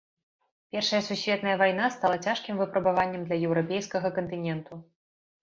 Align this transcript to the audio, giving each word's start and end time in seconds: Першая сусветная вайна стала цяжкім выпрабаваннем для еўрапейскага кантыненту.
Першая 0.75 1.01
сусветная 1.09 1.53
вайна 1.63 1.85
стала 1.97 2.15
цяжкім 2.31 2.55
выпрабаваннем 2.63 3.21
для 3.29 3.39
еўрапейскага 3.51 4.13
кантыненту. 4.19 4.73